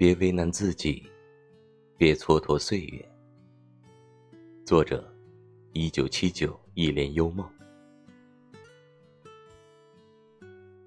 [0.00, 1.06] 别为难自己，
[1.98, 3.06] 别蹉跎岁月。
[4.64, 5.06] 作者：
[5.74, 7.46] 一九七九一帘幽梦。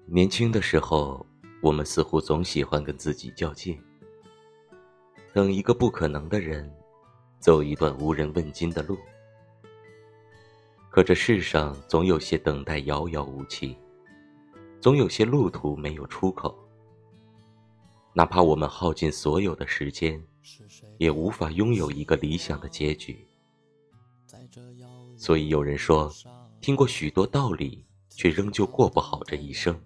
[0.04, 1.24] 年轻的时候，
[1.62, 3.80] 我们似乎总喜欢跟自己较劲，
[5.32, 6.68] 等一个不可能的人，
[7.38, 8.98] 走一段无人问津的路。
[10.90, 13.78] 可这世上总有些等待遥遥无期，
[14.80, 16.63] 总有些路途没有出口。
[18.16, 20.24] 哪怕我们耗尽所有的时间，
[20.98, 23.26] 也无法拥有一个理想的结局。
[25.16, 26.12] 所以有人说，
[26.60, 29.78] 听过许多道理，却仍旧过不好这一生。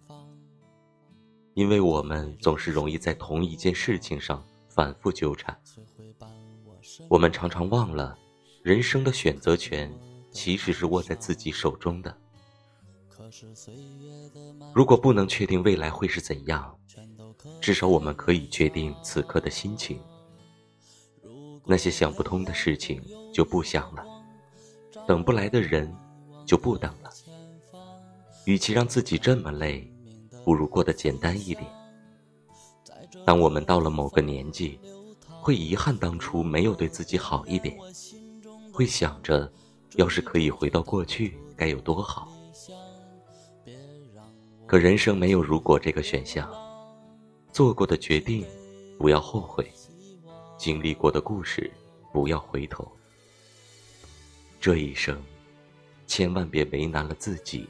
[1.55, 5.59] 因为我们总是容易在同一件事情上反复纠缠，
[7.09, 8.17] 我们常常忘了，
[8.63, 9.93] 人生的选择权
[10.31, 12.17] 其实是握在自己手中的。
[14.75, 16.78] 如果不能确定未来会是怎样，
[17.69, 20.01] 至少我们可以决定此刻的心情。
[21.67, 22.99] 那些想不通的事情
[23.31, 24.03] 就不想了，
[25.07, 25.95] 等不来的人
[26.47, 27.11] 就不等了。
[28.47, 29.87] 与其让自己这么累，
[30.47, 31.67] 不如过得简单一点。
[33.27, 34.81] 当我们到了某个年纪，
[35.29, 37.77] 会遗憾当初没有对自己好一点，
[38.73, 39.53] 会想着，
[39.97, 42.33] 要是可以回到过去，该有多好。
[44.67, 46.51] 可人生没有如果这个选项。
[47.59, 48.47] 做过的决定，
[49.01, 49.65] 不要后悔；
[50.57, 51.69] 经历过的故事，
[52.13, 52.89] 不要回头。
[54.61, 55.21] 这一生，
[56.07, 57.67] 千万别为难了自己，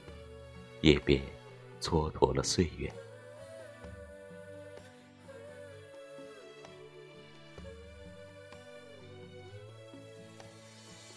[0.82, 1.18] 也别
[1.80, 2.92] 蹉跎了岁月。